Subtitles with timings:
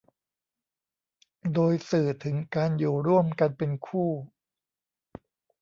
[1.53, 4.11] โดยสื่อถึงการอยู่ร่วมกันเป็นคู่